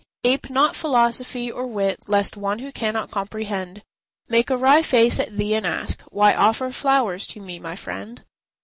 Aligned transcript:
Ape 0.23 0.49
not 0.49 0.75
philosophy 0.75 1.51
or 1.51 1.67
wit, 1.67 1.99
Lest 2.07 2.35
one 2.35 2.57
who 2.57 2.71
cannot 2.71 3.11
comprehend, 3.11 3.83
Make 4.27 4.49
a 4.49 4.57
wry 4.57 4.81
face 4.81 5.19
at 5.19 5.37
thee 5.37 5.53
and 5.53 5.63
ask, 5.67 6.01
"Why 6.09 6.33
offer 6.33 6.71
flowers 6.71 7.27
to 7.27 7.39
me, 7.39 7.59
my 7.59 7.75
friend?" 7.75 8.23